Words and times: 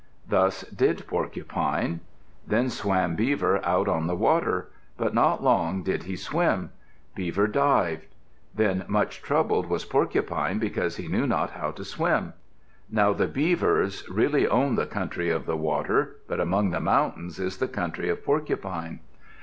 Thus 0.27 0.63
did 0.63 1.05
Porcupine. 1.05 1.99
Then 2.47 2.69
swam 2.71 3.15
Beaver 3.15 3.63
out 3.63 3.87
on 3.87 4.07
the 4.07 4.15
water. 4.15 4.71
But 4.97 5.13
not 5.13 5.43
long 5.43 5.83
did 5.83 6.05
he 6.05 6.15
swim. 6.15 6.71
Beaver 7.13 7.45
dived. 7.45 8.07
Then 8.55 8.83
much 8.87 9.21
troubled 9.21 9.67
was 9.67 9.85
Porcupine 9.85 10.57
because 10.57 10.97
he 10.97 11.07
knew 11.07 11.27
not 11.27 11.51
how 11.51 11.69
to 11.73 11.85
swim. 11.85 12.33
Now 12.89 13.13
the 13.13 13.27
Beavers 13.27 14.03
really 14.09 14.47
own 14.47 14.73
the 14.73 14.87
country 14.87 15.29
of 15.29 15.45
the 15.45 15.55
water, 15.55 16.15
but 16.27 16.39
among 16.39 16.71
the 16.71 16.79
mountains 16.81 17.39
is 17.39 17.57
the 17.57 17.67
country 17.67 18.09
of 18.09 18.25
Porcupine. 18.25 19.01